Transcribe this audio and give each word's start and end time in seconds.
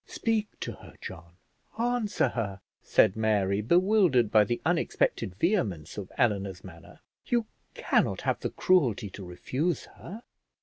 "Speak 0.07 0.47
to 0.61 0.71
her, 0.71 0.95
John; 0.99 1.33
answer 1.77 2.29
her," 2.29 2.61
said 2.81 3.15
Mary, 3.15 3.61
bewildered 3.61 4.31
by 4.31 4.43
the 4.43 4.59
unexpected 4.65 5.35
vehemence 5.35 5.95
of 5.95 6.11
Eleanor's 6.17 6.63
manner; 6.63 7.01
"you 7.27 7.45
cannot 7.75 8.21
have 8.21 8.39
the 8.39 8.49
cruelty 8.49 9.11
to 9.11 9.23
refuse 9.23 9.85
her." 9.99 10.23